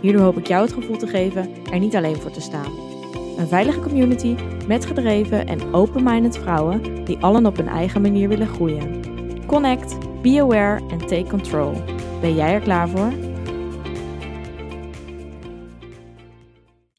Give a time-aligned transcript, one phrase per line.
[0.00, 2.72] Hierdoor hoop ik jou het gevoel te geven er niet alleen voor te staan.
[3.38, 8.46] Een veilige community met gedreven en open-minded vrouwen die allen op hun eigen manier willen
[8.46, 9.02] groeien.
[9.46, 11.72] Connect, be aware en take control.
[12.20, 13.12] Ben jij er klaar voor?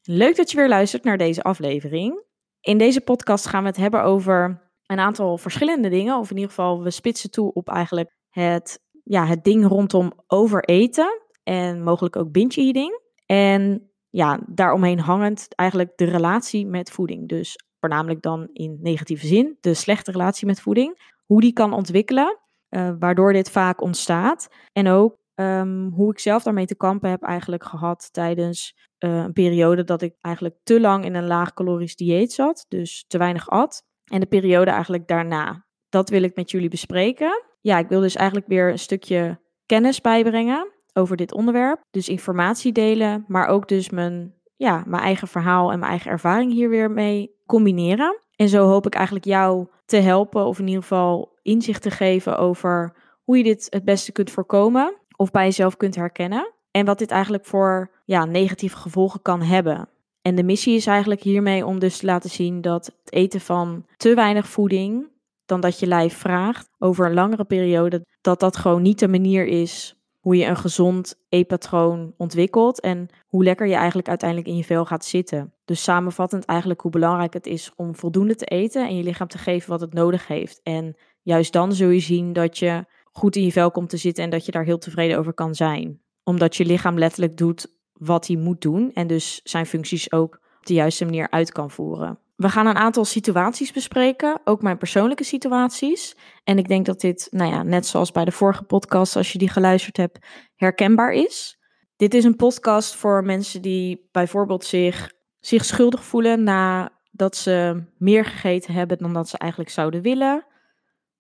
[0.04, 2.24] Leuk dat je weer luistert naar deze aflevering.
[2.60, 6.18] In deze podcast gaan we het hebben over een aantal verschillende dingen.
[6.18, 11.22] Of in ieder geval, we spitsen toe op eigenlijk het, ja, het ding rondom overeten
[11.52, 13.00] en mogelijk ook binge eating.
[13.26, 17.30] En ja, daaromheen hangend eigenlijk de relatie met voeding.
[17.30, 21.14] Dus voornamelijk dan in negatieve zin, de slechte relatie met voeding.
[21.26, 24.48] Hoe die kan ontwikkelen, uh, waardoor dit vaak ontstaat.
[24.74, 29.34] En ook um, hoe ik zelf daarmee te kampen heb eigenlijk gehad tijdens uh, een
[29.34, 32.66] periode dat ik eigenlijk te lang in een laag calorisch dieet zat.
[32.68, 33.84] Dus te weinig at.
[34.12, 35.66] En de periode eigenlijk daarna.
[35.90, 37.44] Dat wil ik met jullie bespreken.
[37.62, 41.82] Ja, ik wil dus eigenlijk weer een stukje kennis bijbrengen over dit onderwerp.
[41.92, 46.52] Dus informatie delen, maar ook dus mijn, ja, mijn eigen verhaal en mijn eigen ervaring
[46.52, 48.20] hier weer mee combineren.
[48.36, 52.38] En zo hoop ik eigenlijk jou te helpen, of in ieder geval inzicht te geven
[52.38, 56.54] over hoe je dit het beste kunt voorkomen of bij jezelf kunt herkennen.
[56.72, 59.90] En wat dit eigenlijk voor ja, negatieve gevolgen kan hebben.
[60.22, 63.86] En de missie is eigenlijk hiermee om dus te laten zien dat het eten van
[63.98, 65.10] te weinig voeding
[65.46, 69.46] dan dat je lijf vraagt over een langere periode, dat dat gewoon niet de manier
[69.46, 74.64] is hoe je een gezond eetpatroon ontwikkelt en hoe lekker je eigenlijk uiteindelijk in je
[74.64, 75.54] vel gaat zitten.
[75.66, 79.38] Dus samenvattend eigenlijk hoe belangrijk het is om voldoende te eten en je lichaam te
[79.38, 80.60] geven wat het nodig heeft.
[80.64, 84.24] En juist dan zul je zien dat je goed in je vel komt te zitten
[84.24, 86.02] en dat je daar heel tevreden over kan zijn.
[86.24, 90.66] Omdat je lichaam letterlijk doet wat hij moet doen en dus zijn functies ook op
[90.66, 92.20] de juiste manier uit kan voeren.
[92.42, 96.16] We gaan een aantal situaties bespreken, ook mijn persoonlijke situaties.
[96.44, 99.38] En ik denk dat dit, nou ja, net zoals bij de vorige podcast, als je
[99.38, 100.20] die geluisterd hebt,
[100.56, 101.60] herkenbaar is.
[101.96, 108.26] Dit is een podcast voor mensen die bijvoorbeeld zich, zich schuldig voelen nadat ze meer
[108.26, 110.46] gegeten hebben dan dat ze eigenlijk zouden willen.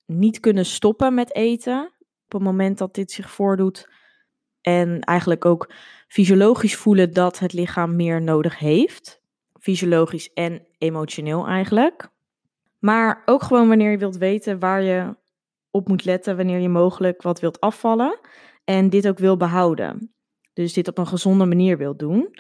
[0.06, 1.86] Niet kunnen stoppen met eten
[2.26, 3.90] op het moment dat dit zich voordoet.
[4.62, 5.72] En eigenlijk ook
[6.08, 9.21] fysiologisch voelen dat het lichaam meer nodig heeft
[9.62, 12.10] fysiologisch en emotioneel eigenlijk.
[12.80, 15.16] Maar ook gewoon wanneer je wilt weten waar je
[15.72, 18.20] op moet letten wanneer je mogelijk wat wilt afvallen
[18.64, 20.14] en dit ook wil behouden.
[20.54, 22.36] Dus dit op een gezonde manier wilt doen.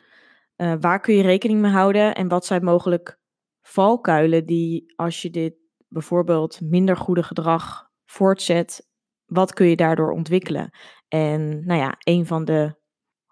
[0.57, 3.19] Uh, waar kun je rekening mee houden en wat zijn mogelijk
[3.61, 5.53] valkuilen die als je dit
[5.87, 8.87] bijvoorbeeld minder goede gedrag voortzet,
[9.25, 10.69] wat kun je daardoor ontwikkelen?
[11.07, 12.79] En nou ja, een van de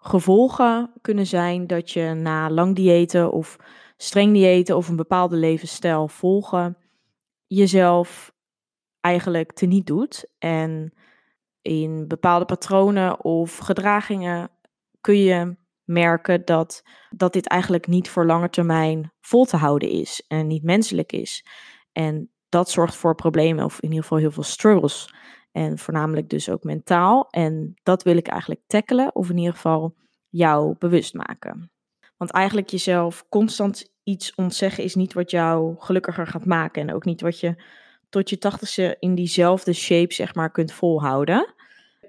[0.00, 3.56] gevolgen kunnen zijn dat je na lang diëten of
[3.96, 6.76] streng diëten of een bepaalde levensstijl volgen,
[7.46, 8.32] jezelf
[9.00, 10.30] eigenlijk teniet doet.
[10.38, 10.92] En
[11.62, 14.50] in bepaalde patronen of gedragingen
[15.00, 20.24] kun je merken dat, dat dit eigenlijk niet voor lange termijn vol te houden is
[20.28, 21.46] en niet menselijk is.
[21.92, 25.14] En dat zorgt voor problemen of in ieder geval heel veel struggles.
[25.52, 27.28] En voornamelijk dus ook mentaal.
[27.30, 29.94] En dat wil ik eigenlijk tackelen of in ieder geval
[30.28, 31.70] jou bewust maken.
[32.16, 36.82] Want eigenlijk jezelf constant iets ontzeggen is niet wat jou gelukkiger gaat maken.
[36.82, 37.62] En ook niet wat je
[38.08, 41.54] tot je tachtigste in diezelfde shape, zeg maar, kunt volhouden.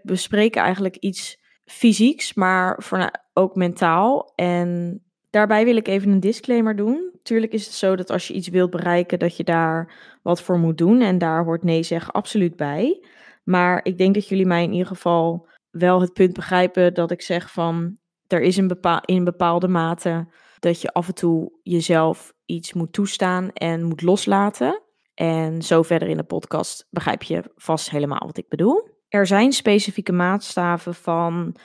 [0.03, 2.91] We spreken eigenlijk iets fysieks, maar
[3.34, 4.31] ook mentaal.
[4.35, 7.12] En daarbij wil ik even een disclaimer doen.
[7.23, 10.58] Tuurlijk is het zo dat als je iets wilt bereiken, dat je daar wat voor
[10.58, 11.02] moet doen.
[11.02, 13.06] En daar hoort nee zeggen absoluut bij.
[13.44, 17.22] Maar ik denk dat jullie mij in ieder geval wel het punt begrijpen dat ik
[17.22, 17.97] zeg van
[18.28, 20.28] er is een bepaal, in bepaalde mate
[20.59, 24.82] dat je af en toe jezelf iets moet toestaan en moet loslaten.
[25.14, 28.90] En zo verder in de podcast begrijp je vast helemaal wat ik bedoel.
[29.08, 31.55] Er zijn specifieke maatstaven van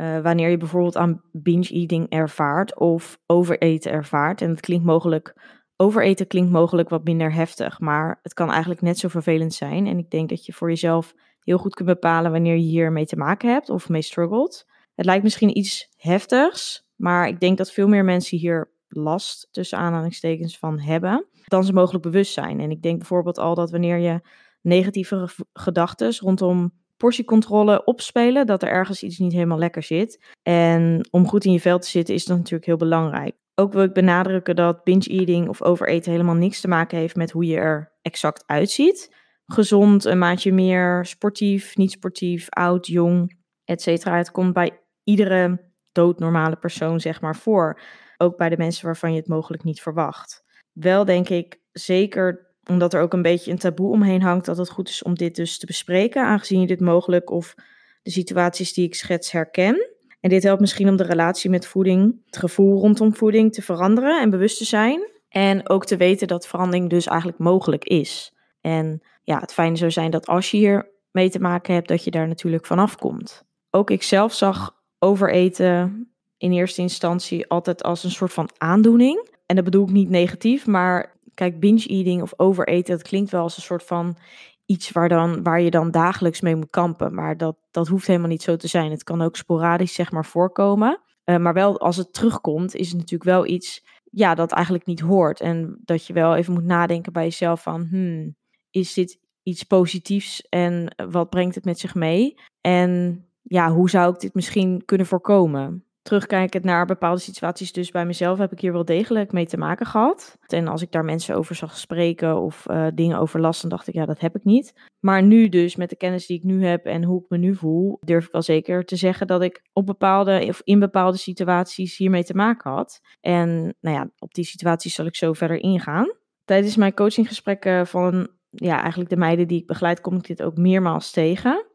[0.00, 4.40] uh, wanneer je bijvoorbeeld aan binge eating ervaart of overeten ervaart.
[4.40, 5.34] En het klinkt mogelijk,
[5.76, 9.86] overeten klinkt mogelijk wat minder heftig, maar het kan eigenlijk net zo vervelend zijn.
[9.86, 13.16] En ik denk dat je voor jezelf heel goed kunt bepalen wanneer je hiermee te
[13.16, 14.66] maken hebt of mee struggelt.
[14.94, 19.78] Het lijkt misschien iets heftigs, maar ik denk dat veel meer mensen hier last tussen
[19.78, 22.60] aanhalingstekens van hebben, dan ze mogelijk bewust zijn.
[22.60, 24.20] En ik denk bijvoorbeeld al dat wanneer je
[24.60, 30.24] negatieve gedachten rondom portiecontrole opspelen, dat er ergens iets niet helemaal lekker zit.
[30.42, 33.34] En om goed in je vel te zitten is dat natuurlijk heel belangrijk.
[33.54, 37.30] Ook wil ik benadrukken dat binge eating of overeten helemaal niks te maken heeft met
[37.30, 39.14] hoe je er exact uitziet.
[39.46, 44.04] Gezond, een maatje meer, sportief, niet sportief, oud, jong, etc.
[44.04, 47.80] Het komt bij iedere doodnormale persoon zeg maar voor.
[48.16, 50.44] Ook bij de mensen waarvan je het mogelijk niet verwacht.
[50.72, 54.70] Wel denk ik zeker omdat er ook een beetje een taboe omheen hangt, dat het
[54.70, 57.54] goed is om dit dus te bespreken, aangezien je dit mogelijk of
[58.02, 59.93] de situaties die ik schets herken.
[60.24, 64.20] En dit helpt misschien om de relatie met voeding, het gevoel rondom voeding te veranderen
[64.20, 65.08] en bewust te zijn.
[65.28, 68.34] En ook te weten dat verandering dus eigenlijk mogelijk is.
[68.60, 72.04] En ja, het fijne zou zijn dat als je hier mee te maken hebt, dat
[72.04, 73.44] je daar natuurlijk vanaf komt.
[73.70, 79.28] Ook ik zelf zag overeten in eerste instantie altijd als een soort van aandoening.
[79.46, 83.42] En dat bedoel ik niet negatief, maar kijk, binge eating of overeten, dat klinkt wel
[83.42, 84.16] als een soort van
[84.66, 87.14] iets waar, dan, waar je dan dagelijks mee moet kampen.
[87.14, 88.90] Maar dat, dat hoeft helemaal niet zo te zijn.
[88.90, 91.00] Het kan ook sporadisch, zeg maar, voorkomen.
[91.24, 95.00] Uh, maar wel als het terugkomt, is het natuurlijk wel iets ja, dat eigenlijk niet
[95.00, 95.40] hoort.
[95.40, 98.36] En dat je wel even moet nadenken bij jezelf van, hmm,
[98.70, 102.38] is dit iets positiefs en wat brengt het met zich mee?
[102.60, 105.83] En ja, hoe zou ik dit misschien kunnen voorkomen?
[106.04, 109.86] Terugkijkend naar bepaalde situaties, dus bij mezelf heb ik hier wel degelijk mee te maken
[109.86, 110.38] gehad.
[110.46, 113.88] En als ik daar mensen over zag spreken of uh, dingen over las, dan dacht
[113.88, 114.72] ik, ja, dat heb ik niet.
[115.00, 117.54] Maar nu dus, met de kennis die ik nu heb en hoe ik me nu
[117.54, 121.96] voel, durf ik wel zeker te zeggen dat ik op bepaalde of in bepaalde situaties
[121.96, 123.00] hiermee te maken had.
[123.20, 126.12] En nou ja, op die situaties zal ik zo verder ingaan.
[126.44, 130.56] Tijdens mijn coachinggesprekken van ja, eigenlijk de meiden die ik begeleid, kom ik dit ook
[130.56, 131.66] meermaals tegen.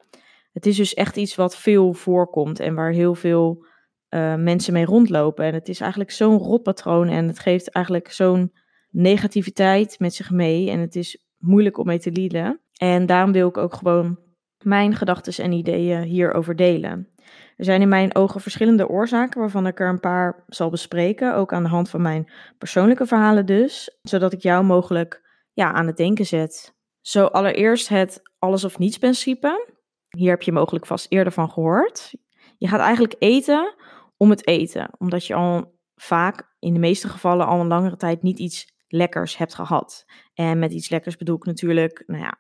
[0.52, 3.66] Het is dus echt iets wat veel voorkomt en waar heel veel
[4.10, 5.46] uh, mensen mee rondlopen.
[5.46, 8.54] En het is eigenlijk zo'n rotpatroon en het geeft eigenlijk zo'n
[8.90, 10.70] negativiteit met zich mee.
[10.70, 12.60] En het is moeilijk om mee te dealen.
[12.78, 14.20] En daarom wil ik ook gewoon
[14.64, 17.08] mijn gedachten en ideeën hierover delen.
[17.58, 21.54] Er zijn in mijn ogen verschillende oorzaken waarvan ik er een paar zal bespreken, ook
[21.54, 25.22] aan de hand van mijn persoonlijke verhalen dus, zodat ik jou mogelijk
[25.54, 26.76] ja, aan het denken zet.
[27.02, 29.78] Zo allereerst het alles of niets principe.
[30.10, 32.14] Hier heb je mogelijk vast eerder van gehoord.
[32.58, 33.76] Je gaat eigenlijk eten
[34.20, 34.90] om het eten.
[34.98, 39.38] Omdat je al vaak, in de meeste gevallen, al een langere tijd niet iets lekkers
[39.38, 40.06] hebt gehad.
[40.34, 42.40] En met iets lekkers bedoel ik natuurlijk, nou ja,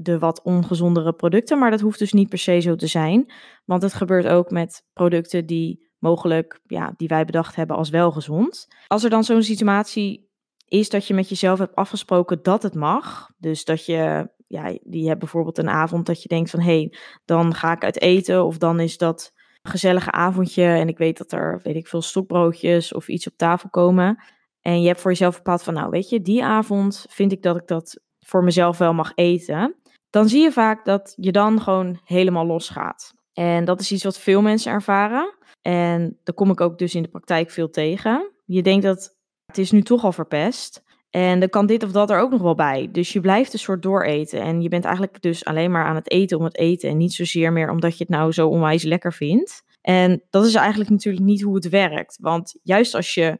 [0.00, 1.58] de wat ongezondere producten.
[1.58, 3.32] Maar dat hoeft dus niet per se zo te zijn.
[3.64, 8.12] Want het gebeurt ook met producten die mogelijk, ja, die wij bedacht hebben als wel
[8.12, 8.66] gezond.
[8.86, 10.30] Als er dan zo'n situatie
[10.68, 13.30] is dat je met jezelf hebt afgesproken dat het mag.
[13.38, 16.94] Dus dat je, ja, die hebt bijvoorbeeld een avond dat je denkt van hé, hey,
[17.24, 18.44] dan ga ik uit eten.
[18.44, 19.32] Of dan is dat
[19.66, 23.68] gezellige avondje en ik weet dat er, weet ik veel, stokbroodjes of iets op tafel
[23.68, 24.22] komen.
[24.60, 27.56] En je hebt voor jezelf bepaald van, nou weet je, die avond vind ik dat
[27.56, 29.74] ik dat voor mezelf wel mag eten.
[30.10, 33.14] Dan zie je vaak dat je dan gewoon helemaal losgaat.
[33.32, 35.34] En dat is iets wat veel mensen ervaren.
[35.62, 38.30] En daar kom ik ook dus in de praktijk veel tegen.
[38.44, 39.16] Je denkt dat
[39.46, 40.82] het is nu toch al verpest.
[41.16, 42.88] En dan kan dit of dat er ook nog wel bij.
[42.92, 44.40] Dus je blijft een soort dooreten.
[44.40, 46.90] En je bent eigenlijk dus alleen maar aan het eten om het eten.
[46.90, 49.62] En niet zozeer meer omdat je het nou zo onwijs lekker vindt.
[49.80, 52.18] En dat is eigenlijk natuurlijk niet hoe het werkt.
[52.20, 53.38] Want juist als je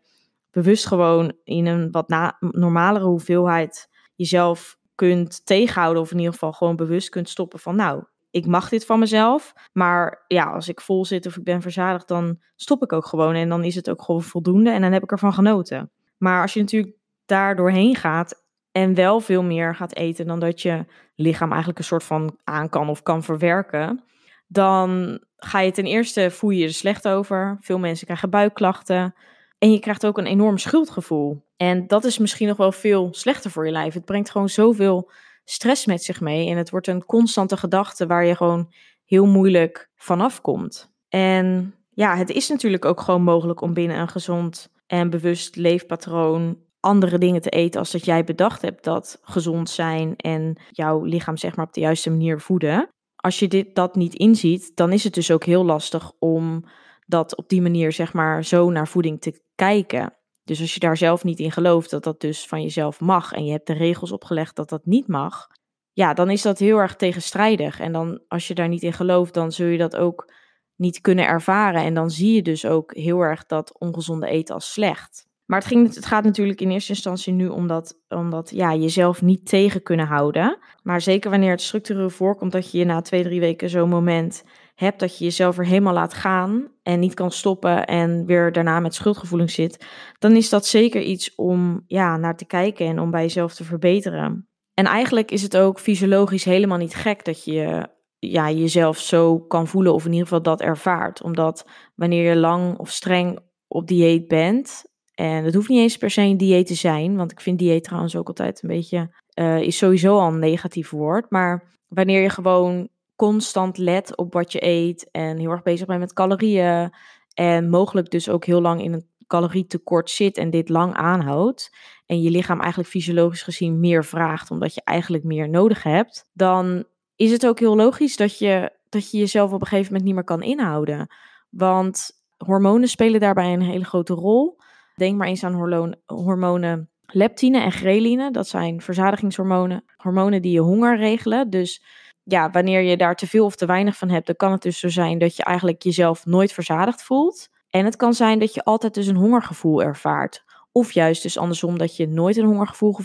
[0.51, 6.03] bewust gewoon in een wat na normalere hoeveelheid jezelf kunt tegenhouden.
[6.03, 9.53] Of in ieder geval gewoon bewust kunt stoppen van nou, ik mag dit van mezelf.
[9.73, 13.35] Maar ja, als ik vol zit of ik ben verzadigd, dan stop ik ook gewoon.
[13.35, 15.91] En dan is het ook gewoon voldoende en dan heb ik ervan genoten.
[16.17, 16.97] Maar als je natuurlijk
[17.27, 21.85] daar doorheen gaat en wel veel meer gaat eten dan dat je lichaam eigenlijk een
[21.85, 24.05] soort van aan kan of kan verwerken,
[24.47, 27.59] dan ga je ten eerste voel je er slecht over.
[27.61, 29.15] Veel mensen krijgen buikklachten.
[29.59, 31.45] En je krijgt ook een enorm schuldgevoel.
[31.57, 33.95] En dat is misschien nog wel veel slechter voor je lijf.
[33.95, 35.11] Het brengt gewoon zoveel
[35.45, 36.49] stress met zich mee.
[36.51, 38.73] En het wordt een constante gedachte waar je gewoon
[39.05, 40.93] heel moeilijk vanaf komt.
[41.09, 46.59] En ja, het is natuurlijk ook gewoon mogelijk om binnen een gezond en bewust leefpatroon
[46.87, 51.37] andere dingen te eten als dat jij bedacht hebt dat gezond zijn en jouw lichaam
[51.37, 52.89] zeg maar op de juiste manier voeden.
[53.17, 56.65] Als je dit, dat niet inziet, dan is het dus ook heel lastig om
[57.07, 60.15] dat op die manier zeg maar zo naar voeding te kijken.
[60.45, 63.45] Dus als je daar zelf niet in gelooft dat dat dus van jezelf mag en
[63.45, 65.49] je hebt de regels opgelegd dat dat niet mag,
[65.93, 67.81] ja, dan is dat heel erg tegenstrijdig.
[67.81, 70.33] En dan als je daar niet in gelooft, dan zul je dat ook
[70.75, 71.83] niet kunnen ervaren.
[71.83, 75.26] En dan zie je dus ook heel erg dat ongezonde eten als slecht.
[75.47, 78.75] Maar het, ging, het gaat natuurlijk in eerste instantie nu om dat, om dat ja,
[78.75, 80.59] jezelf niet tegen kunnen houden.
[80.83, 84.45] Maar zeker wanneer het structureel voorkomt dat je je na twee, drie weken zo'n moment
[84.75, 88.81] hebt dat je jezelf er helemaal laat gaan en niet kan stoppen en weer daarna
[88.81, 89.87] met schuldgevoelens zit,
[90.19, 93.65] dan is dat zeker iets om ja, naar te kijken en om bij jezelf te
[93.65, 94.49] verbeteren.
[94.75, 97.89] En eigenlijk is het ook fysiologisch helemaal niet gek dat je
[98.19, 101.23] ja, jezelf zo kan voelen of in ieder geval dat ervaart.
[101.23, 103.39] Omdat wanneer je lang of streng
[103.69, 104.85] op dieet bent,
[105.17, 107.85] en het hoeft niet eens per se een dieet te zijn, want ik vind dieet
[107.85, 111.31] trouwens ook altijd een beetje, uh, is sowieso al een negatief woord.
[111.31, 116.01] Maar wanneer je gewoon constant let op wat je eet en heel erg bezig bent
[116.01, 116.95] met calorieën
[117.35, 122.23] en mogelijk dus ook heel lang in een calorietekort zit en dit lang aanhoudt en
[122.23, 126.85] je lichaam eigenlijk fysiologisch gezien meer vraagt omdat je eigenlijk meer nodig hebt, dan
[127.17, 130.15] is het ook heel logisch dat je, dat je jezelf op een gegeven moment niet
[130.15, 131.15] meer kan inhouden.
[131.51, 134.56] Want hormonen spelen daarbij een hele grote rol.
[134.97, 138.31] Denk maar eens aan hormonen leptine en ghreline.
[138.31, 141.51] Dat zijn verzadigingshormonen, hormonen die je honger regelen.
[141.51, 141.83] Dus
[142.23, 144.79] ja, wanneer je daar te veel of te weinig van hebt, dan kan het dus
[144.79, 147.49] zo zijn dat je eigenlijk jezelf nooit verzadigd voelt.
[147.71, 150.45] En het kan zijn dat je altijd dus een hongergevoel ervaart.
[150.73, 152.99] Of juist dus andersom, dat je nooit een hongergevoel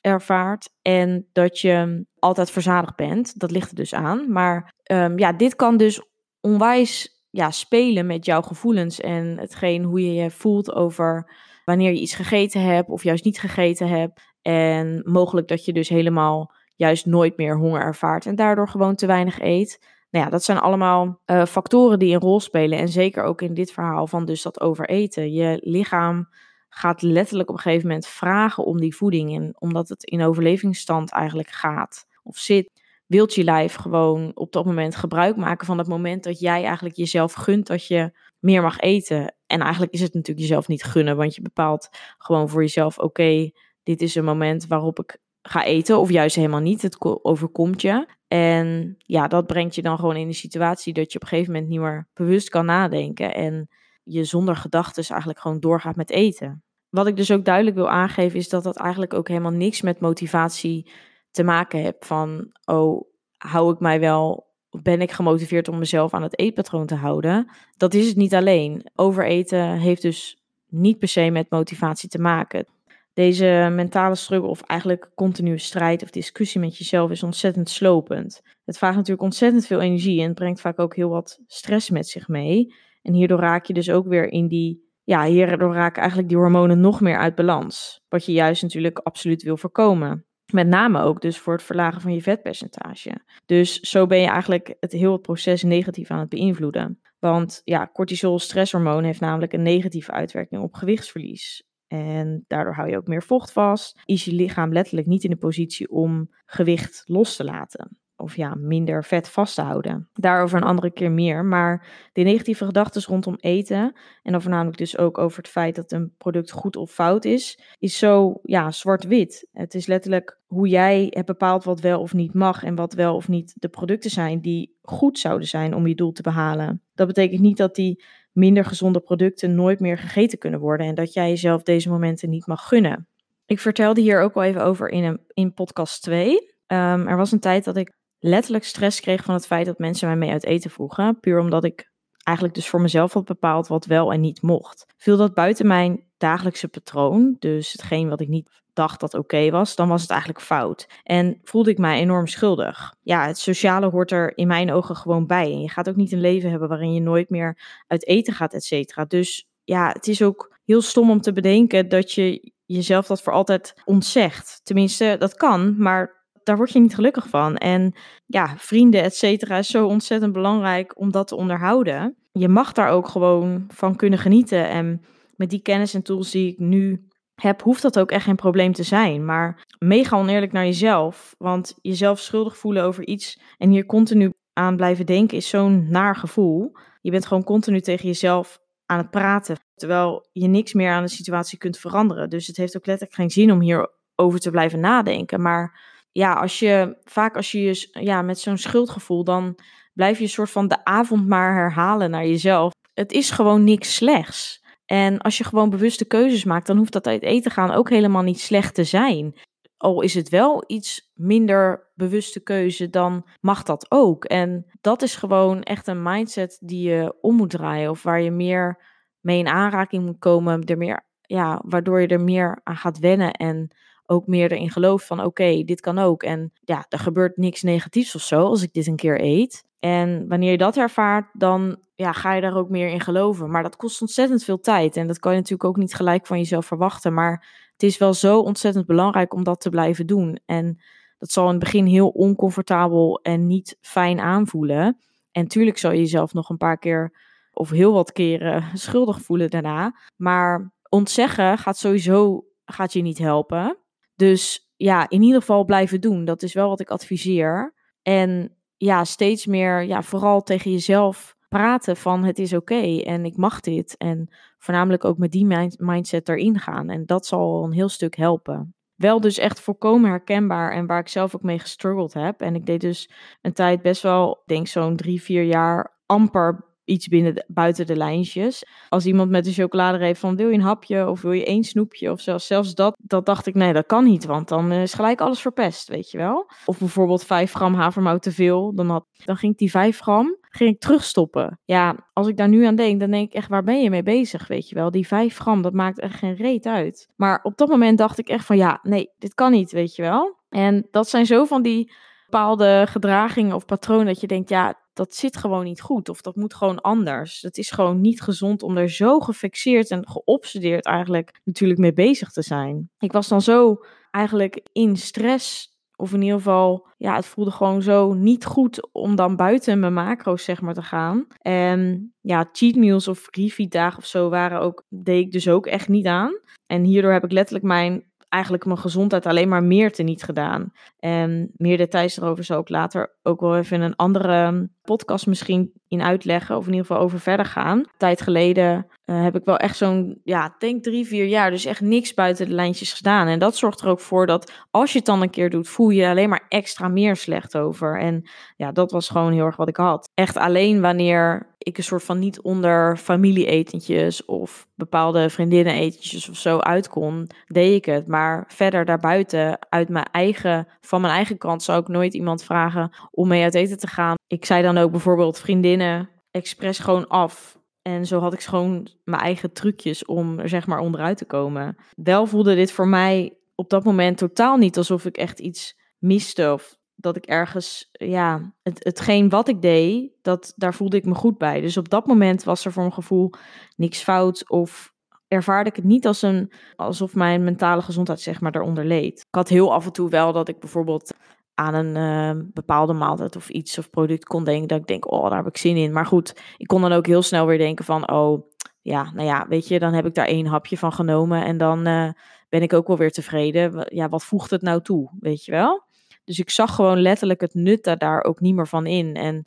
[0.00, 3.38] ervaart en dat je altijd verzadigd bent.
[3.38, 4.32] Dat ligt er dus aan.
[4.32, 6.02] Maar um, ja, dit kan dus
[6.40, 11.30] onwijs ja, spelen met jouw gevoelens en hetgeen hoe je je voelt over
[11.64, 14.20] wanneer je iets gegeten hebt of juist niet gegeten hebt.
[14.42, 19.06] En mogelijk dat je dus helemaal juist nooit meer honger ervaart en daardoor gewoon te
[19.06, 19.78] weinig eet.
[20.10, 22.78] Nou ja, dat zijn allemaal uh, factoren die een rol spelen.
[22.78, 25.32] En zeker ook in dit verhaal van dus dat overeten.
[25.32, 26.28] Je lichaam
[26.68, 29.34] gaat letterlijk op een gegeven moment vragen om die voeding.
[29.36, 32.70] En omdat het in overlevingsstand eigenlijk gaat of zit,
[33.10, 36.96] wilt je lijf gewoon op dat moment gebruik maken van het moment dat jij eigenlijk
[36.96, 39.34] jezelf gunt dat je meer mag eten.
[39.46, 41.88] En eigenlijk is het natuurlijk jezelf niet gunnen, want je bepaalt
[42.18, 43.50] gewoon voor jezelf: oké,
[43.82, 46.82] dit is een moment waarop ik ga eten, of juist helemaal niet.
[46.82, 48.06] Het overkomt je.
[48.28, 51.52] En ja, dat brengt je dan gewoon in de situatie dat je op een gegeven
[51.52, 53.34] moment niet meer bewust kan nadenken.
[53.34, 53.68] En
[54.02, 56.62] je zonder gedachten eigenlijk gewoon doorgaat met eten.
[56.88, 60.00] Wat ik dus ook duidelijk wil aangeven is dat dat eigenlijk ook helemaal niks met
[60.00, 60.90] motivatie
[61.30, 62.06] te maken heeft.
[62.06, 63.04] Van, oh,
[63.36, 67.50] hou ik mij wel, ben ik gemotiveerd om mezelf aan het eetpatroon te houden?
[67.76, 68.90] Dat is het niet alleen.
[68.94, 72.66] Overeten heeft dus niet per se met motivatie te maken.
[73.12, 78.42] Deze mentale struggle of eigenlijk continue strijd of discussie met jezelf is ontzettend slopend.
[78.64, 82.08] Het vraagt natuurlijk ontzettend veel energie en het brengt vaak ook heel wat stress met
[82.08, 82.74] zich mee.
[83.02, 86.80] En hierdoor raak je dus ook weer in die, ja, hierdoor raken eigenlijk die hormonen
[86.80, 88.04] nog meer uit balans.
[88.08, 90.24] Wat je juist natuurlijk absoluut wil voorkomen.
[90.52, 93.20] Met name ook dus voor het verlagen van je vetpercentage.
[93.46, 97.00] Dus zo ben je eigenlijk het heel het proces negatief aan het beïnvloeden.
[97.18, 101.64] Want ja, cortisol, stresshormoon, heeft namelijk een negatieve uitwerking op gewichtsverlies.
[101.86, 104.00] En daardoor hou je ook meer vocht vast.
[104.04, 108.54] Is je lichaam letterlijk niet in de positie om gewicht los te laten of ja,
[108.54, 110.08] minder vet vast te houden.
[110.12, 111.44] Daarover een andere keer meer.
[111.44, 115.92] Maar de negatieve gedachten rondom eten, en dan voornamelijk dus ook over het feit dat
[115.92, 119.48] een product goed of fout is, is zo ja, zwart-wit.
[119.52, 123.14] Het is letterlijk hoe jij hebt bepaald wat wel of niet mag en wat wel
[123.14, 126.82] of niet de producten zijn die goed zouden zijn om je doel te behalen.
[126.94, 131.12] Dat betekent niet dat die minder gezonde producten nooit meer gegeten kunnen worden en dat
[131.12, 133.08] jij jezelf deze momenten niet mag gunnen.
[133.46, 136.54] Ik vertelde hier ook al even over in, een, in podcast 2.
[136.66, 140.08] Ehm, er was een tijd dat ik letterlijk stress kreeg van het feit dat mensen
[140.08, 141.20] mij mee uit eten vroegen.
[141.20, 141.90] Puur omdat ik
[142.22, 144.86] eigenlijk dus voor mezelf had bepaald wat wel en niet mocht.
[144.96, 149.74] Viel dat buiten mijn dagelijkse patroon, dus hetgeen wat ik niet dacht dat oké was,
[149.74, 150.88] dan was het eigenlijk fout.
[151.02, 152.94] En voelde ik mij enorm schuldig.
[153.00, 155.52] Ja, het sociale hoort er in mijn ogen gewoon bij.
[155.52, 158.54] En je gaat ook niet een leven hebben waarin je nooit meer uit eten gaat,
[158.54, 159.04] et cetera.
[159.04, 163.32] Dus ja, het is ook heel stom om te bedenken dat je jezelf dat voor
[163.32, 164.60] altijd ontzegt.
[164.62, 166.19] Tenminste, dat kan, maar
[166.50, 167.56] daar word je niet gelukkig van.
[167.56, 167.94] En
[168.26, 172.16] ja, vrienden, et cetera, is zo ontzettend belangrijk om dat te onderhouden.
[172.32, 174.68] Je mag daar ook gewoon van kunnen genieten.
[174.68, 175.04] En
[175.36, 178.72] met die kennis en tools die ik nu heb, hoeft dat ook echt geen probleem
[178.72, 179.24] te zijn.
[179.24, 181.34] Maar mega oneerlijk naar jezelf.
[181.38, 186.16] Want jezelf schuldig voelen over iets en hier continu aan blijven denken is zo'n naar
[186.16, 186.72] gevoel.
[187.00, 189.56] Je bent gewoon continu tegen jezelf aan het praten.
[189.74, 192.30] Terwijl je niks meer aan de situatie kunt veranderen.
[192.30, 195.42] Dus het heeft ook letterlijk geen zin om hierover te blijven nadenken.
[195.42, 199.58] Maar ja, als je vaak als je je ja, met zo'n schuldgevoel, dan
[199.94, 202.72] blijf je een soort van de avond maar herhalen naar jezelf.
[202.94, 204.64] Het is gewoon niks slechts.
[204.86, 208.22] En als je gewoon bewuste keuzes maakt, dan hoeft dat uit eten gaan ook helemaal
[208.22, 209.34] niet slecht te zijn.
[209.76, 214.24] Al is het wel iets minder bewuste keuze, dan mag dat ook.
[214.24, 217.90] En dat is gewoon echt een mindset die je om moet draaien.
[217.90, 218.82] Of waar je meer
[219.20, 220.64] mee in aanraking moet komen.
[220.64, 223.32] Er meer, ja, waardoor je er meer aan gaat wennen.
[223.32, 223.70] En
[224.10, 226.22] ook meer erin gelooft van oké, dit kan ook.
[226.22, 229.64] En ja, er gebeurt niks negatiefs of zo als ik dit een keer eet.
[229.78, 233.50] En wanneer je dat ervaart, dan ja, ga je daar ook meer in geloven.
[233.50, 234.96] Maar dat kost ontzettend veel tijd.
[234.96, 237.14] En dat kan je natuurlijk ook niet gelijk van jezelf verwachten.
[237.14, 240.38] Maar het is wel zo ontzettend belangrijk om dat te blijven doen.
[240.46, 240.80] En
[241.18, 244.98] Dat zal in het begin heel oncomfortabel en niet fijn aanvoelen.
[245.32, 247.12] En tuurlijk zal je jezelf nog een paar keer
[247.52, 249.96] of heel wat keren schuldig voelen daarna.
[250.16, 253.76] Maar ontzeggen gaat sowieso gaat je niet helpen.
[254.20, 256.24] Dus ja, in ieder geval blijven doen.
[256.24, 257.74] Dat is wel wat ik adviseer.
[258.02, 263.36] En ja, steeds meer, ja, vooral tegen jezelf praten van het is oké en ik
[263.36, 263.96] mag dit.
[263.96, 266.88] En voornamelijk ook met die mindset erin gaan.
[266.88, 268.74] En dat zal een heel stuk helpen.
[268.94, 272.40] Wel dus echt volkomen herkenbaar en waar ik zelf ook mee gestruggeld heb.
[272.40, 273.10] En ik deed dus
[273.40, 278.64] een tijd best wel, denk zo'n drie, vier jaar amper iets binnen buiten de lijntjes.
[278.88, 281.64] Als iemand met een chocolade heeft van wil je een hapje of wil je één
[281.64, 284.94] snoepje of zelfs, zelfs dat, dat dacht ik nee, dat kan niet, want dan is
[284.94, 286.50] gelijk alles verpest, weet je wel.
[286.64, 290.38] Of bijvoorbeeld 5 gram havermout te veel, dan, had, dan ging ik die 5 gram
[290.50, 291.60] ging ik terugstoppen.
[291.64, 294.02] Ja, als ik daar nu aan denk, dan denk ik echt, waar ben je mee
[294.02, 294.90] bezig, weet je wel?
[294.90, 297.08] Die 5 gram, dat maakt echt geen reet uit.
[297.16, 300.02] Maar op dat moment dacht ik echt van, ja, nee, dit kan niet, weet je
[300.02, 300.38] wel?
[300.48, 301.92] En dat zijn zo van die
[302.24, 306.36] bepaalde gedragingen of patronen dat je denkt, ja, dat zit gewoon niet goed of dat
[306.36, 307.42] moet gewoon anders.
[307.42, 312.30] Het is gewoon niet gezond om er zo gefixeerd en geobsedeerd eigenlijk natuurlijk mee bezig
[312.32, 312.90] te zijn.
[312.98, 317.82] Ik was dan zo eigenlijk in stress of in ieder geval, ja, het voelde gewoon
[317.82, 321.26] zo niet goed om dan buiten mijn macro's zeg maar te gaan.
[321.38, 325.66] En ja, cheat meals of refeed dagen of zo waren ook, deed ik dus ook
[325.66, 326.38] echt niet aan.
[326.66, 330.72] En hierdoor heb ik letterlijk mijn eigenlijk mijn gezondheid alleen maar meer te niet gedaan.
[330.98, 335.72] En meer details erover zou ik later ook wel even in een andere podcast misschien
[335.88, 336.56] in uitleggen.
[336.56, 337.84] Of in ieder geval over verder gaan.
[337.96, 341.50] Tijd geleden uh, heb ik wel echt zo'n, ja, denk drie, vier jaar.
[341.50, 343.26] Dus echt niks buiten de lijntjes gedaan.
[343.26, 345.90] En dat zorgt er ook voor dat als je het dan een keer doet, voel
[345.90, 348.00] je alleen maar extra meer slecht over.
[348.00, 350.10] En ja, dat was gewoon heel erg wat ik had.
[350.14, 356.58] Echt alleen wanneer ik een soort van niet onder familieetentjes of bepaalde vriendinnen-etentjes of zo
[356.58, 358.06] uit kon, deed ik het.
[358.06, 362.90] Maar verder daarbuiten, uit mijn eigen, van mijn eigen kant, zou ik nooit iemand vragen
[363.10, 364.14] om mee uit eten te gaan.
[364.26, 367.58] Ik zei dan ook bijvoorbeeld vriendinnen expres gewoon af.
[367.82, 371.76] En zo had ik gewoon mijn eigen trucjes om er zeg maar onderuit te komen.
[371.96, 376.52] Wel voelde dit voor mij op dat moment totaal niet alsof ik echt iets miste
[376.52, 381.14] of dat ik ergens, ja, het, hetgeen wat ik deed, dat, daar voelde ik me
[381.14, 381.60] goed bij.
[381.60, 383.30] Dus op dat moment was er voor mijn gevoel
[383.76, 384.92] niks fout of
[385.28, 389.18] ervaarde ik het niet als een, alsof mijn mentale gezondheid zeg maar eronder leed.
[389.18, 391.14] Ik had heel af en toe wel dat ik bijvoorbeeld
[391.54, 395.28] aan een uh, bepaalde maaltijd of iets of product kon denken dat ik denk, oh,
[395.28, 395.92] daar heb ik zin in.
[395.92, 399.46] Maar goed, ik kon dan ook heel snel weer denken van, oh, ja, nou ja,
[399.48, 402.10] weet je, dan heb ik daar één hapje van genomen en dan uh,
[402.48, 403.86] ben ik ook wel weer tevreden.
[403.94, 405.88] Ja, wat voegt het nou toe, weet je wel?
[406.30, 409.14] Dus ik zag gewoon letterlijk het nut daar ook niet meer van in.
[409.14, 409.46] En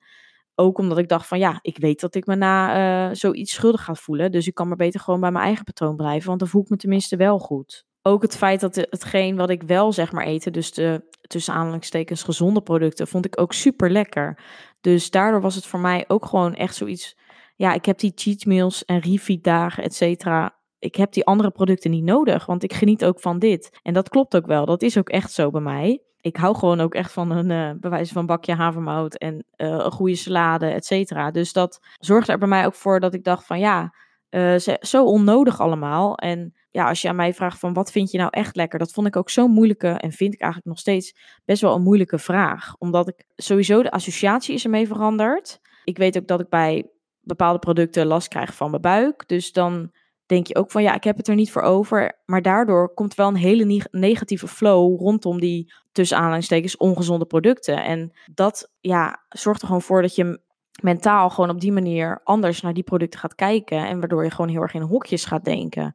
[0.56, 3.84] ook omdat ik dacht van ja, ik weet dat ik me na uh, zoiets schuldig
[3.84, 4.32] ga voelen.
[4.32, 6.28] Dus ik kan maar beter gewoon bij mijn eigen patroon blijven.
[6.28, 7.86] Want dan voel ik me tenminste wel goed.
[8.02, 12.24] Ook het feit dat hetgeen wat ik wel zeg maar eten, dus de tussen aanhalingstekens
[12.24, 14.44] gezonde producten, vond ik ook super lekker.
[14.82, 17.18] Dus daardoor was het voor mij ook gewoon echt zoiets.
[17.56, 20.60] Ja, ik heb die cheat meals en refeed dagen, et cetera.
[20.80, 23.80] Ik heb die andere producten niet nodig, want ik geniet ook van dit.
[23.84, 24.66] En dat klopt ook wel.
[24.66, 27.80] Dat is ook echt zo bij mij ik hou gewoon ook echt van een uh,
[27.80, 31.32] bewijs van bakje havermout en uh, een goede salade, et cetera.
[31.32, 33.94] Dus dat zorgde er bij mij ook voor dat ik dacht van ja,
[34.30, 36.18] uh, zo onnodig allemaal.
[36.18, 38.92] En ja, als je aan mij vraagt van wat vind je nou echt lekker, dat
[38.92, 42.20] vond ik ook zo'n moeilijke en vind ik eigenlijk nog steeds best wel een moeilijke
[42.20, 42.76] vraag.
[42.78, 45.60] Omdat ik sowieso de associatie is ermee veranderd.
[45.84, 46.90] Ik weet ook dat ik bij
[47.22, 49.28] bepaalde producten last krijg van mijn buik.
[49.28, 49.92] Dus dan
[50.26, 52.22] denk je ook van ja, ik heb het er niet voor over.
[52.26, 57.84] Maar daardoor komt wel een hele negatieve flow rondom die tussen aanhalingstekens ongezonde producten.
[57.84, 60.42] En dat ja, zorgt er gewoon voor dat je
[60.82, 63.88] mentaal gewoon op die manier anders naar die producten gaat kijken.
[63.88, 65.94] En waardoor je gewoon heel erg in hokjes gaat denken.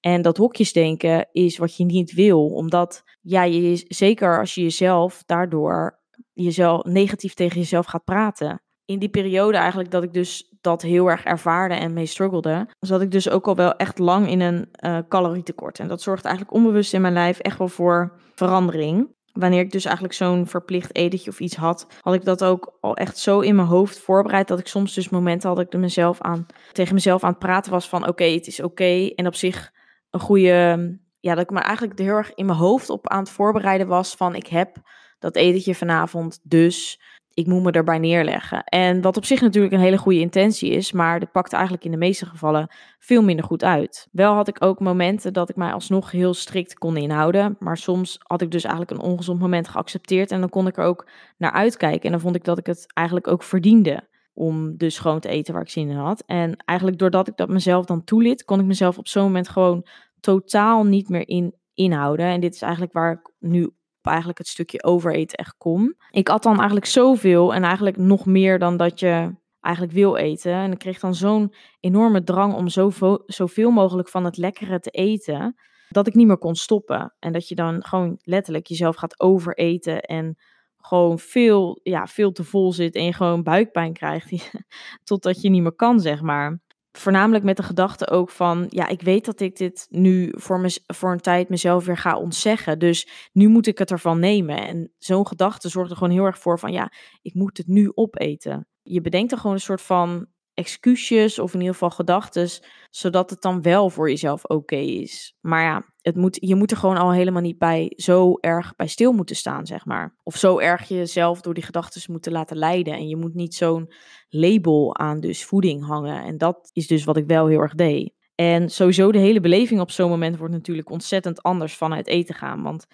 [0.00, 4.62] En dat hokjes denken is wat je niet wil, omdat ja, je, zeker als je
[4.62, 6.00] jezelf daardoor
[6.32, 8.62] jezelf negatief tegen jezelf gaat praten.
[8.86, 13.00] In die periode eigenlijk dat ik dus dat heel erg ervaarde en mee struggelde, zat
[13.00, 15.78] ik dus ook al wel echt lang in een uh, calorietekort.
[15.78, 19.14] En dat zorgt eigenlijk onbewust in mijn lijf echt wel voor verandering.
[19.32, 22.96] Wanneer ik dus eigenlijk zo'n verplicht etentje of iets had, had ik dat ook al
[22.96, 26.20] echt zo in mijn hoofd voorbereid dat ik soms dus momenten had dat ik mezelf
[26.20, 29.10] aan, tegen mezelf aan het praten was van oké, het is oké.
[29.14, 29.72] En op zich
[30.10, 33.30] een goede, ja, dat ik me eigenlijk heel erg in mijn hoofd op aan het
[33.30, 34.76] voorbereiden was van ik heb
[35.18, 37.00] dat etentje vanavond, dus
[37.36, 38.64] ik moet me erbij neerleggen.
[38.64, 41.90] En wat op zich natuurlijk een hele goede intentie is, maar dit pakte eigenlijk in
[41.90, 42.68] de meeste gevallen
[42.98, 44.08] veel minder goed uit.
[44.12, 48.18] Wel had ik ook momenten dat ik mij alsnog heel strikt kon inhouden, maar soms
[48.22, 51.52] had ik dus eigenlijk een ongezond moment geaccepteerd en dan kon ik er ook naar
[51.52, 52.02] uitkijken.
[52.02, 55.52] En dan vond ik dat ik het eigenlijk ook verdiende om dus gewoon te eten
[55.52, 56.22] waar ik zin in had.
[56.26, 59.86] En eigenlijk doordat ik dat mezelf dan toeliet, kon ik mezelf op zo'n moment gewoon
[60.20, 62.26] totaal niet meer in inhouden.
[62.26, 63.70] En dit is eigenlijk waar ik nu
[64.06, 65.94] eigenlijk het stukje overeten echt kom.
[66.10, 70.52] Ik at dan eigenlijk zoveel en eigenlijk nog meer dan dat je eigenlijk wil eten.
[70.52, 75.54] En ik kreeg dan zo'n enorme drang om zoveel, mogelijk van het lekkere te eten,
[75.88, 77.14] dat ik niet meer kon stoppen.
[77.18, 80.38] En dat je dan gewoon letterlijk jezelf gaat overeten en
[80.76, 84.50] gewoon veel, ja, veel te vol zit en je gewoon buikpijn krijgt,
[85.04, 86.60] totdat je niet meer kan, zeg maar
[86.98, 90.80] voornamelijk met de gedachte ook van, ja, ik weet dat ik dit nu voor, me,
[90.86, 92.78] voor een tijd mezelf weer ga ontzeggen.
[92.78, 94.66] Dus nu moet ik het ervan nemen.
[94.66, 97.92] En zo'n gedachte zorgt er gewoon heel erg voor van, ja, ik moet het nu
[97.94, 98.68] opeten.
[98.82, 102.48] Je bedenkt er gewoon een soort van excuusjes of in ieder geval gedachten,
[102.90, 105.36] zodat het dan wel voor jezelf oké is.
[105.40, 108.86] Maar ja, het moet, je moet er gewoon al helemaal niet bij zo erg bij
[108.86, 110.16] stil moeten staan, zeg maar.
[110.22, 112.94] Of zo erg jezelf door die gedachten moeten laten leiden.
[112.94, 113.92] En je moet niet zo'n
[114.28, 116.24] label aan dus voeding hangen.
[116.24, 118.14] En dat is dus wat ik wel heel erg deed.
[118.34, 122.34] En sowieso de hele beleving op zo'n moment wordt natuurlijk ontzettend anders van het eten
[122.34, 122.62] gaan.
[122.62, 122.86] Want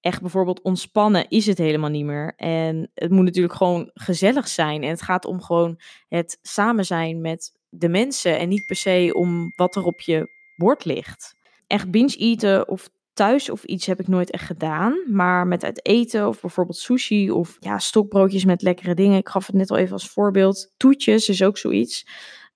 [0.00, 2.34] echt bijvoorbeeld ontspannen is het helemaal niet meer.
[2.36, 4.82] En het moet natuurlijk gewoon gezellig zijn.
[4.82, 8.38] En het gaat om gewoon het samen zijn met de mensen.
[8.38, 11.34] En niet per se om wat er op je bord ligt.
[11.66, 15.02] Echt binge eten of thuis of iets heb ik nooit echt gedaan.
[15.06, 19.18] Maar met het eten of bijvoorbeeld sushi of ja, stokbroodjes met lekkere dingen.
[19.18, 20.72] Ik gaf het net al even als voorbeeld.
[20.76, 22.06] Toetjes is ook zoiets.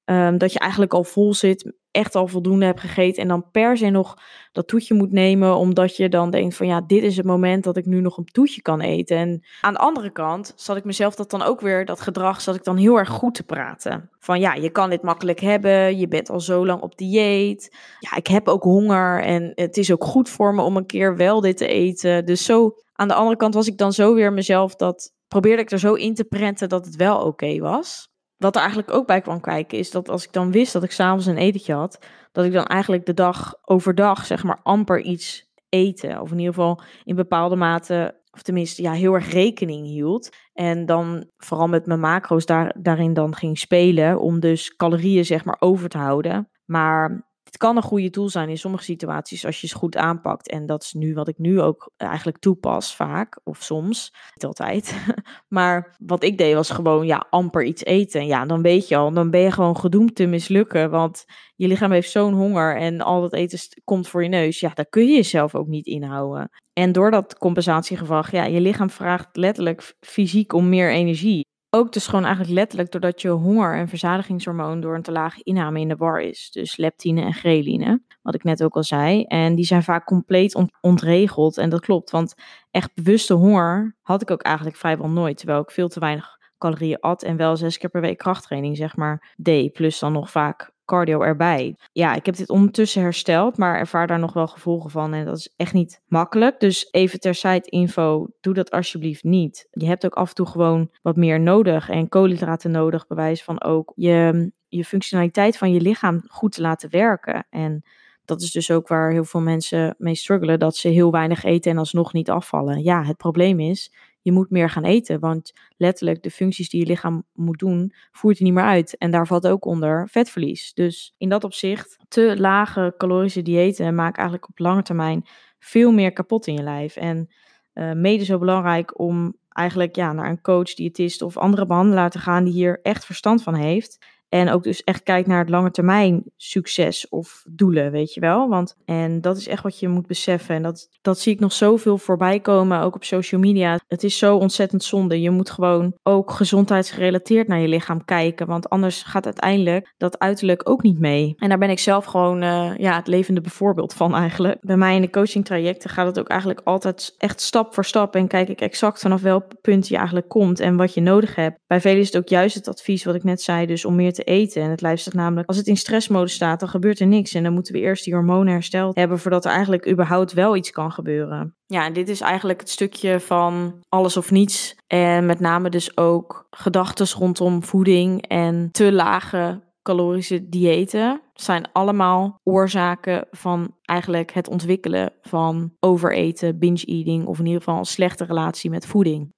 [0.04, 3.76] Ehm, dat je eigenlijk al vol zit, echt al voldoende hebt gegeten en dan per
[3.76, 4.18] se nog
[4.52, 7.76] dat toetje moet nemen, omdat je dan denkt van ja, dit is het moment dat
[7.76, 9.16] ik nu nog een toetje kan eten.
[9.16, 12.54] En aan de andere kant zat ik mezelf dat dan ook weer, dat gedrag zat
[12.54, 14.10] ik dan heel erg goed te praten.
[14.18, 17.76] Van ja, je kan dit makkelijk hebben, je bent al zo lang op dieet.
[18.00, 21.16] Ja, ik heb ook honger en het is ook goed voor me om een keer
[21.16, 22.26] wel dit te eten.
[22.26, 25.70] Dus zo, aan de andere kant was ik dan zo weer mezelf dat, probeerde ik
[25.70, 28.12] er zo in te prenten dat het wel oké was
[28.44, 30.90] wat er eigenlijk ook bij kwam kijken, is dat als ik dan wist dat ik
[30.90, 31.98] s'avonds een etentje had,
[32.32, 36.20] dat ik dan eigenlijk de dag overdag, zeg maar, amper iets eten.
[36.20, 40.28] Of in ieder geval in bepaalde mate, of tenminste, ja, heel erg rekening hield.
[40.52, 45.44] En dan vooral met mijn macro's daar, daarin dan ging spelen, om dus calorieën, zeg
[45.44, 46.48] maar, over te houden.
[46.64, 50.50] Maar het kan een goede tool zijn in sommige situaties als je het goed aanpakt.
[50.50, 54.96] En dat is nu wat ik nu ook eigenlijk toepas vaak, of soms, niet altijd.
[55.56, 58.26] maar wat ik deed was gewoon ja, amper iets eten.
[58.26, 60.90] Ja, dan weet je al, dan ben je gewoon gedoemd te mislukken.
[60.90, 61.24] Want
[61.56, 64.60] je lichaam heeft zo'n honger en al dat eten komt voor je neus.
[64.60, 66.50] Ja, daar kun je jezelf ook niet inhouden.
[66.72, 71.46] En door dat compensatiegedrag, ja, je lichaam vraagt letterlijk fysiek om meer energie.
[71.74, 75.80] Ook dus gewoon eigenlijk letterlijk doordat je honger- en verzadigingshormoon door een te lage inname
[75.80, 76.50] in de war is.
[76.50, 79.22] Dus leptine en ghreline, wat ik net ook al zei.
[79.22, 81.58] En die zijn vaak compleet ontregeld.
[81.58, 82.34] En dat klopt, want
[82.70, 85.36] echt bewuste honger had ik ook eigenlijk vrijwel nooit.
[85.36, 88.96] Terwijl ik veel te weinig calorieën at en wel zes keer per week krachttraining, zeg
[88.96, 89.72] maar, deed.
[89.72, 91.76] Plus dan nog vaak cardio erbij.
[91.92, 95.14] Ja, ik heb dit ondertussen hersteld, maar ervaar daar nog wel gevolgen van.
[95.14, 96.60] En dat is echt niet makkelijk.
[96.60, 99.66] Dus even ter site info, doe dat alsjeblieft niet.
[99.70, 103.62] Je hebt ook af en toe gewoon wat meer nodig en koolhydraten nodig, bewijs van
[103.62, 107.46] ook je, je functionaliteit van je lichaam goed te laten werken.
[107.50, 107.84] En
[108.24, 111.70] dat is dus ook waar heel veel mensen mee struggelen, dat ze heel weinig eten
[111.70, 112.82] en alsnog niet afvallen.
[112.82, 113.92] Ja, het probleem is,
[114.24, 115.20] je moet meer gaan eten.
[115.20, 118.96] Want letterlijk de functies die je lichaam moet doen, voert je niet meer uit.
[118.96, 120.74] En daar valt ook onder vetverlies.
[120.74, 125.24] Dus in dat opzicht, te lage calorische diëten maken eigenlijk op lange termijn
[125.58, 126.96] veel meer kapot in je lijf.
[126.96, 127.28] En
[127.74, 132.18] uh, mede zo belangrijk om eigenlijk ja, naar een coach, diëtist of andere behandelaar te
[132.18, 134.06] gaan die hier echt verstand van heeft.
[134.34, 138.48] En ook dus echt kijkt naar het lange termijn succes of doelen, weet je wel.
[138.48, 140.54] Want, en dat is echt wat je moet beseffen.
[140.54, 143.78] En dat, dat zie ik nog zoveel voorbij komen, ook op social media.
[143.86, 145.20] Het is zo ontzettend zonde.
[145.20, 148.46] Je moet gewoon ook gezondheidsgerelateerd naar je lichaam kijken.
[148.46, 151.34] Want anders gaat uiteindelijk dat uiterlijk ook niet mee.
[151.36, 154.58] En daar ben ik zelf gewoon uh, ja, het levende voorbeeld van eigenlijk.
[154.60, 158.14] Bij mij in de coaching trajecten gaat het ook eigenlijk altijd echt stap voor stap.
[158.14, 161.58] En kijk ik exact vanaf welk punt je eigenlijk komt en wat je nodig hebt.
[161.66, 163.66] Bij velen is het ook juist het advies wat ik net zei.
[163.66, 164.62] Dus om meer te eten.
[164.62, 167.34] En het lijf namelijk, als het in stressmodus staat, dan gebeurt er niks.
[167.34, 170.70] En dan moeten we eerst die hormonen hersteld hebben voordat er eigenlijk überhaupt wel iets
[170.70, 171.56] kan gebeuren.
[171.66, 174.76] Ja, dit is eigenlijk het stukje van alles of niets.
[174.86, 182.40] En met name dus ook gedachten rondom voeding en te lage calorische diëten zijn allemaal
[182.42, 188.24] oorzaken van eigenlijk het ontwikkelen van overeten, binge eating of in ieder geval een slechte
[188.24, 189.32] relatie met voeding.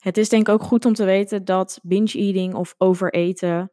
[0.00, 3.72] Het is denk ik ook goed om te weten dat binge eating of overeten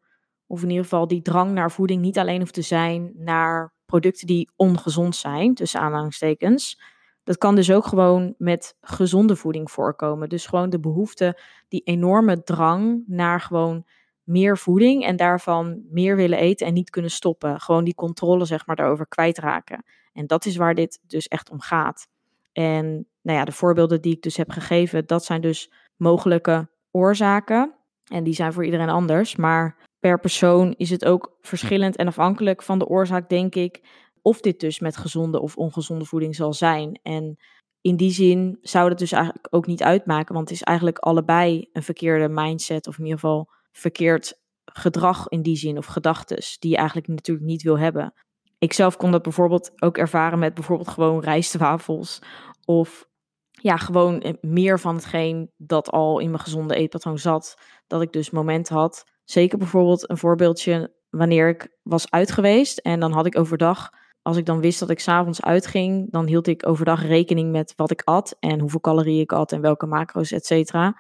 [0.50, 4.28] of in ieder geval die drang naar voeding niet alleen hoeft te zijn naar producten
[4.28, 6.82] die ongezond zijn, tussen aanhalingstekens.
[7.24, 10.30] Dat kan dus ook gewoon met gezonde voeding voorkomen.
[10.30, 13.86] Dus gewoon de behoefte, die enorme drang naar gewoon
[14.24, 17.60] meer voeding en daarvan meer willen eten en niet kunnen stoppen.
[17.60, 19.84] Gewoon die controle zeg maar daarover kwijtraken.
[20.14, 22.08] En dat is waar dit dus echt om gaat.
[22.52, 22.86] En
[23.22, 27.74] nou ja, de voorbeelden die ik dus heb gegeven, dat zijn dus mogelijke oorzaken.
[28.06, 29.36] En die zijn voor iedereen anders.
[29.36, 33.82] Maar per persoon is het ook verschillend en afhankelijk van de oorzaak, denk ik,
[34.22, 37.00] of dit dus met gezonde of ongezonde voeding zal zijn.
[37.04, 37.38] En
[37.82, 41.70] in die zin zou het dus eigenlijk ook niet uitmaken, want het is eigenlijk allebei
[41.74, 46.72] een verkeerde mindset, of in ieder geval verkeerd gedrag in die zin, of gedachtes, die
[46.72, 48.14] je eigenlijk natuurlijk niet wil hebben.
[48.58, 52.22] Ik zelf kon dat bijvoorbeeld ook ervaren met bijvoorbeeld gewoon rijstwafels,
[52.66, 53.08] of
[53.52, 57.58] ja, gewoon eh, meer van hetgeen dat al in mijn gezonde eetpatroon zat,
[57.88, 59.06] dat ik dus moment had.
[59.30, 63.90] Zeker bijvoorbeeld een voorbeeldje wanneer ik was uit geweest en dan had ik overdag
[64.22, 67.92] als ik dan wist dat ik s'avonds uitging, dan hield ik overdag rekening met wat
[67.92, 70.98] ik at en hoeveel calorieën ik at en welke macro's, et cetera.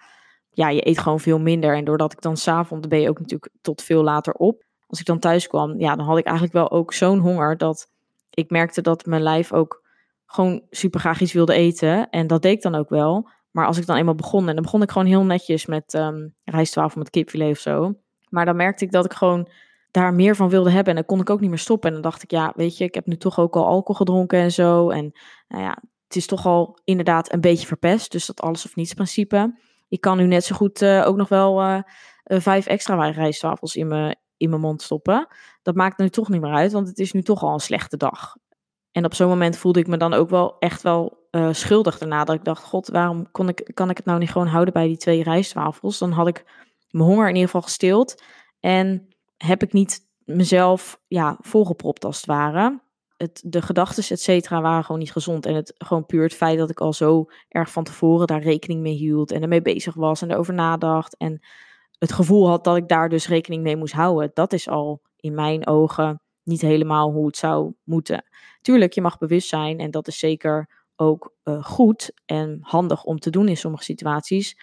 [0.49, 1.75] Ja, je eet gewoon veel minder.
[1.75, 4.63] En doordat ik dan s'avonds, ben je ook natuurlijk tot veel later op.
[4.87, 7.91] Als ik dan thuis kwam, ja, dan had ik eigenlijk wel ook zo'n honger dat
[8.29, 9.83] ik merkte dat mijn lijf ook
[10.25, 12.09] gewoon super graag iets wilde eten.
[12.09, 13.29] En dat deed ik dan ook wel.
[13.51, 16.35] Maar als ik dan eenmaal begon, en dan begon ik gewoon heel netjes met um,
[16.43, 17.93] rijstwafel met kipfilet of zo.
[18.29, 19.47] Maar dan merkte ik dat ik gewoon
[19.91, 20.89] daar meer van wilde hebben.
[20.89, 21.87] En dan kon ik ook niet meer stoppen.
[21.87, 24.39] En dan dacht ik, ja, weet je, ik heb nu toch ook al alcohol gedronken
[24.39, 24.89] en zo.
[24.89, 25.11] En
[25.47, 28.11] nou ja, het is toch al inderdaad een beetje verpest.
[28.11, 29.59] Dus dat alles of niets principe.
[29.87, 31.79] Ik kan nu net zo goed uh, ook nog wel uh,
[32.23, 35.27] vijf extra rijstwafels in mijn, in mijn mond stoppen.
[35.61, 37.97] Dat maakt nu toch niet meer uit, want het is nu toch al een slechte
[37.97, 38.35] dag.
[38.91, 42.23] En op zo'n moment voelde ik me dan ook wel echt wel schuldig daarna.
[42.23, 44.87] Dat ik dacht, god, waarom kon ik, kan ik het nou niet gewoon houden bij
[44.87, 45.97] die twee rijstwafels?
[45.97, 46.45] Dan had ik
[46.89, 48.23] mijn honger in ieder geval gestild.
[48.59, 52.81] En heb ik niet mezelf ja, volgepropt als het ware.
[53.17, 55.45] Het, de gedachten, et cetera, waren gewoon niet gezond.
[55.45, 58.81] En het gewoon puur het feit dat ik al zo erg van tevoren daar rekening
[58.81, 61.17] mee hield en ermee bezig was en erover nadacht.
[61.17, 61.39] En
[61.97, 64.31] het gevoel had dat ik daar dus rekening mee moest houden.
[64.33, 68.23] Dat is al in mijn ogen niet helemaal hoe het zou moeten.
[68.61, 73.19] Tuurlijk, je mag bewust zijn en dat is zeker ook uh, goed en handig om
[73.19, 74.57] te doen in sommige situaties.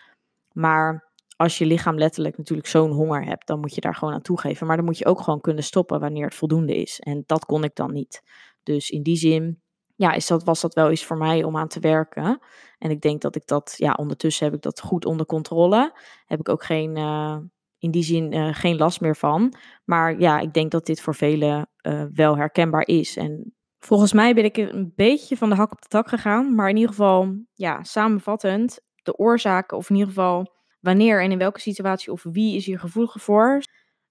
[0.53, 1.06] Maar
[1.37, 4.67] als je lichaam letterlijk natuurlijk zo'n honger hebt, dan moet je daar gewoon aan toegeven.
[4.67, 7.01] Maar dan moet je ook gewoon kunnen stoppen wanneer het voldoende is.
[7.01, 8.23] En dat kon ik dan niet.
[8.63, 9.63] Dus in die zin,
[9.97, 12.39] ja, is dat, was dat wel iets voor mij om aan te werken.
[12.79, 15.99] En ik denk dat ik dat, ja, ondertussen heb ik dat goed onder controle.
[16.27, 17.37] Heb ik ook geen, uh,
[17.79, 19.55] in die zin uh, geen last meer van.
[19.85, 23.17] Maar ja, ik denk dat dit voor velen uh, wel herkenbaar is.
[23.17, 26.55] En volgens mij ben ik een beetje van de hak op de tak gegaan.
[26.55, 30.55] Maar in ieder geval, ja, samenvattend, de oorzaken, of in ieder geval
[30.87, 33.63] wanneer en in welke situatie of wie is hier gevoelig voor.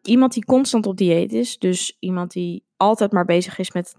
[0.02, 3.96] Iemand die constant op dieet is, dus iemand die altijd maar bezig is met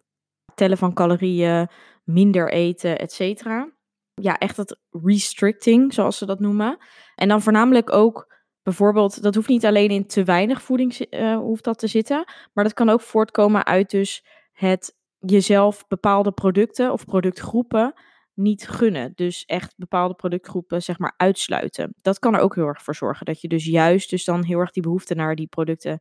[0.55, 1.69] tellen van calorieën,
[2.05, 3.73] minder eten, et cetera.
[4.15, 6.79] Ja, echt dat restricting, zoals ze dat noemen.
[7.15, 11.65] En dan voornamelijk ook bijvoorbeeld, dat hoeft niet alleen in te weinig voeding uh, hoeft
[11.65, 17.05] dat te zitten, maar dat kan ook voortkomen uit dus het jezelf bepaalde producten of
[17.05, 17.95] productgroepen
[18.37, 19.13] niet gunnen.
[19.15, 21.95] Dus echt bepaalde productgroepen zeg maar uitsluiten.
[21.97, 23.27] Dat kan er ook heel erg voor zorgen.
[23.27, 25.99] Dat je dus juist dus dan heel erg die behoefte naar die producten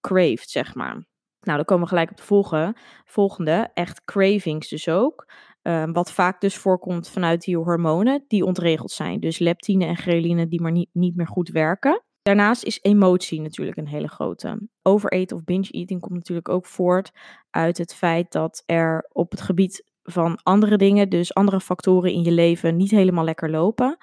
[0.00, 1.06] craved, zeg maar.
[1.40, 2.76] Nou, dan komen we gelijk op de volgende.
[3.04, 5.32] volgende echt cravings dus ook.
[5.62, 9.20] Uh, wat vaak dus voorkomt vanuit die hormonen die ontregeld zijn.
[9.20, 12.02] Dus leptine en ghreline die maar niet, niet meer goed werken.
[12.22, 14.68] Daarnaast is emotie natuurlijk een hele grote.
[14.82, 17.10] Overeten of binge eating komt natuurlijk ook voort
[17.50, 22.22] uit het feit dat er op het gebied van andere dingen, dus andere factoren in
[22.22, 23.96] je leven, niet helemaal lekker lopen.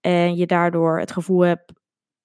[0.00, 1.72] En je daardoor het gevoel hebt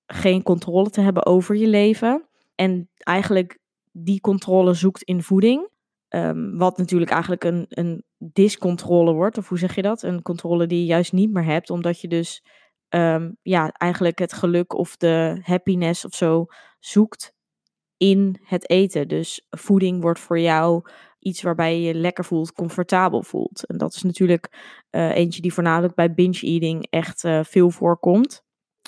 [0.06, 2.28] geen controle te hebben over je leven.
[2.56, 3.60] En eigenlijk
[3.92, 5.72] die controle zoekt in voeding.
[6.10, 10.02] Um, wat natuurlijk eigenlijk een, een discontrole wordt, of hoe zeg je dat?
[10.02, 12.44] Een controle die je juist niet meer hebt, omdat je dus
[12.90, 16.46] um, ja, eigenlijk het geluk of de happiness of zo
[16.80, 17.34] zoekt
[17.98, 19.08] in het eten.
[19.08, 20.82] Dus voeding wordt voor jou
[21.24, 23.66] iets waarbij je je lekker voelt, comfortabel voelt.
[23.66, 24.52] En dat is natuurlijk
[24.92, 28.44] uh, eentje die voornamelijk bij binge eating echt uh, veel voorkomt.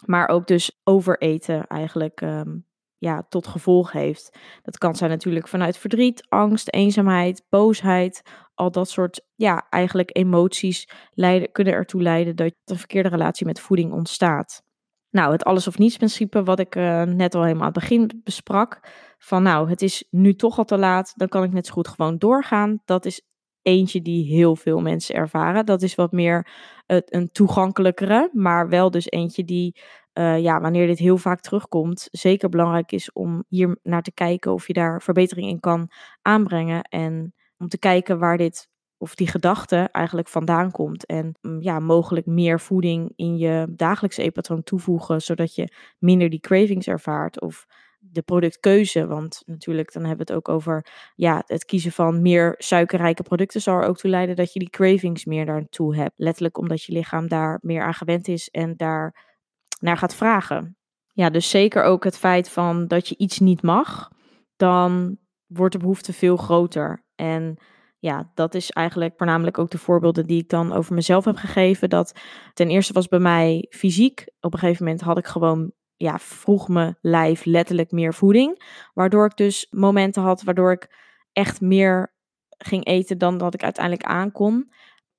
[0.05, 2.65] Maar ook dus overeten eigenlijk um,
[2.97, 4.37] ja, tot gevolg heeft.
[4.61, 8.21] Dat kan zijn natuurlijk vanuit verdriet, angst, eenzaamheid, boosheid.
[8.53, 13.59] Al dat soort ja, eigenlijk emoties leiden, kunnen ertoe leiden dat een verkeerde relatie met
[13.59, 14.63] voeding ontstaat.
[15.09, 18.21] Nou, het alles of niets principe, wat ik uh, net al helemaal aan het begin
[18.23, 18.79] besprak.
[19.25, 21.87] Van nou, het is nu toch al te laat, dan kan ik net zo goed
[21.87, 22.81] gewoon doorgaan.
[22.85, 23.21] Dat is
[23.61, 25.65] eentje die heel veel mensen ervaren.
[25.65, 26.47] Dat is wat meer
[26.85, 29.81] een toegankelijkere, maar wel dus eentje die,
[30.13, 34.53] uh, ja, wanneer dit heel vaak terugkomt, zeker belangrijk is om hier naar te kijken
[34.53, 35.89] of je daar verbetering in kan
[36.21, 36.81] aanbrengen.
[36.81, 41.05] En om te kijken waar dit of die gedachte eigenlijk vandaan komt.
[41.05, 46.39] En mm, ja, mogelijk meer voeding in je dagelijkse eetpatroon toevoegen, zodat je minder die
[46.39, 47.41] cravings ervaart.
[47.41, 47.65] Of
[48.11, 49.07] de productkeuze.
[49.07, 53.61] Want natuurlijk, dan hebben we het ook over ja, het kiezen van meer suikerrijke producten
[53.61, 56.13] zal er ook toe leiden dat je die cravings meer daartoe hebt.
[56.15, 59.33] Letterlijk omdat je lichaam daar meer aan gewend is en daar
[59.79, 60.77] naar gaat vragen.
[61.13, 64.09] Ja, dus zeker ook het feit van dat je iets niet mag,
[64.55, 67.03] dan wordt de behoefte veel groter.
[67.15, 67.57] En
[67.99, 71.89] ja, dat is eigenlijk voornamelijk ook de voorbeelden die ik dan over mezelf heb gegeven.
[71.89, 72.19] Dat
[72.53, 74.25] ten eerste was bij mij fysiek.
[74.39, 78.63] Op een gegeven moment had ik gewoon, ja, vroeg mijn lijf letterlijk meer voeding.
[78.93, 80.95] Waardoor ik dus momenten had waardoor ik
[81.33, 82.13] echt meer
[82.57, 84.71] ging eten dan dat ik uiteindelijk aankon.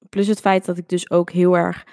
[0.08, 1.86] Plus het feit dat ik dus ook heel erg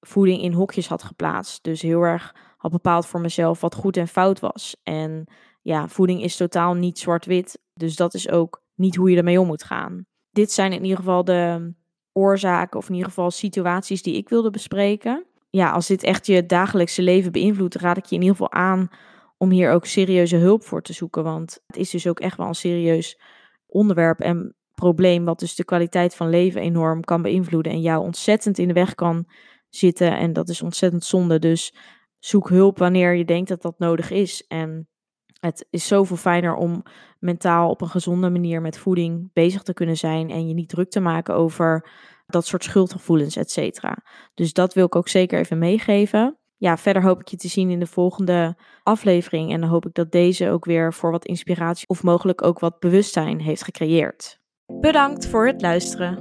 [0.00, 1.64] voeding in hokjes had geplaatst.
[1.64, 4.76] Dus heel erg had bepaald voor mezelf wat goed en fout was.
[4.82, 5.24] En
[5.62, 7.60] ja, voeding is totaal niet zwart-wit.
[7.74, 10.06] Dus dat is ook niet hoe je ermee om moet gaan.
[10.30, 11.72] Dit zijn in ieder geval de
[12.12, 15.26] oorzaken, of in ieder geval situaties die ik wilde bespreken.
[15.50, 18.88] Ja, als dit echt je dagelijkse leven beïnvloedt, raad ik je in ieder geval aan
[19.36, 21.24] om hier ook serieuze hulp voor te zoeken.
[21.24, 23.20] Want het is dus ook echt wel een serieus
[23.66, 28.58] onderwerp en probleem, wat dus de kwaliteit van leven enorm kan beïnvloeden en jou ontzettend
[28.58, 29.26] in de weg kan
[29.68, 30.18] zitten.
[30.18, 31.38] En dat is ontzettend zonde.
[31.38, 31.74] Dus
[32.18, 34.46] zoek hulp wanneer je denkt dat dat nodig is.
[34.46, 34.88] En
[35.40, 36.82] het is zoveel fijner om
[37.18, 40.90] mentaal op een gezonde manier met voeding bezig te kunnen zijn en je niet druk
[40.90, 41.90] te maken over
[42.28, 43.96] dat soort schuldgevoelens, et cetera.
[44.34, 46.36] Dus dat wil ik ook zeker even meegeven.
[46.56, 49.94] Ja, verder hoop ik je te zien in de volgende aflevering en dan hoop ik
[49.94, 54.38] dat deze ook weer voor wat inspiratie of mogelijk ook wat bewustzijn heeft gecreëerd.
[54.80, 56.16] Bedankt voor het luisteren.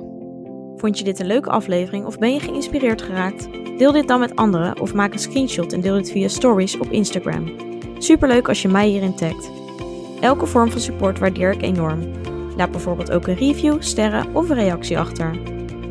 [0.76, 3.50] Vond je dit een leuke aflevering of ben je geïnspireerd geraakt?
[3.78, 6.92] Deel dit dan met anderen of maak een screenshot en deel dit via stories op
[6.92, 7.56] Instagram.
[7.98, 9.50] Superleuk als je mij hierin tagt.
[10.22, 12.12] Elke vorm van support waardeer ik enorm.
[12.56, 15.40] Laat bijvoorbeeld ook een review, sterren of een reactie achter.